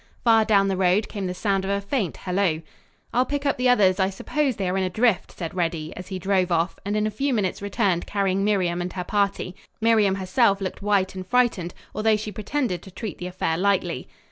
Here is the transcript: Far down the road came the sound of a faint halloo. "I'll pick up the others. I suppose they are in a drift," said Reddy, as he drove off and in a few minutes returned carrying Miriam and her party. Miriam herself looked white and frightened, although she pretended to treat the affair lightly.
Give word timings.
Far 0.23 0.45
down 0.45 0.67
the 0.67 0.75
road 0.77 1.07
came 1.07 1.27
the 1.27 1.33
sound 1.35 1.63
of 1.63 1.69
a 1.69 1.79
faint 1.79 2.17
halloo. 2.17 2.63
"I'll 3.13 3.23
pick 3.23 3.45
up 3.45 3.57
the 3.57 3.69
others. 3.69 3.99
I 3.99 4.09
suppose 4.09 4.55
they 4.55 4.67
are 4.67 4.75
in 4.75 4.83
a 4.83 4.89
drift," 4.89 5.31
said 5.37 5.53
Reddy, 5.53 5.95
as 5.95 6.07
he 6.07 6.17
drove 6.17 6.51
off 6.51 6.79
and 6.83 6.97
in 6.97 7.05
a 7.05 7.11
few 7.11 7.35
minutes 7.35 7.61
returned 7.61 8.07
carrying 8.07 8.43
Miriam 8.43 8.81
and 8.81 8.91
her 8.93 9.03
party. 9.03 9.55
Miriam 9.79 10.15
herself 10.15 10.59
looked 10.59 10.81
white 10.81 11.13
and 11.13 11.27
frightened, 11.27 11.75
although 11.93 12.17
she 12.17 12.31
pretended 12.31 12.81
to 12.81 12.89
treat 12.89 13.19
the 13.19 13.27
affair 13.27 13.59
lightly. 13.59 14.07